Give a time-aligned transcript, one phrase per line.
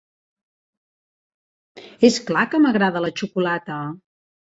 [2.09, 3.79] És clar que m'agrada la xocolata!